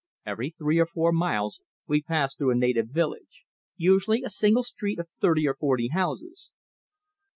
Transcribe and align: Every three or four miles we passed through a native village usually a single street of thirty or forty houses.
Every 0.25 0.49
three 0.49 0.79
or 0.79 0.87
four 0.87 1.11
miles 1.11 1.61
we 1.85 2.01
passed 2.01 2.39
through 2.39 2.49
a 2.49 2.55
native 2.55 2.87
village 2.87 3.45
usually 3.77 4.23
a 4.23 4.29
single 4.29 4.63
street 4.63 4.97
of 4.97 5.09
thirty 5.21 5.47
or 5.47 5.53
forty 5.53 5.89
houses. 5.89 6.51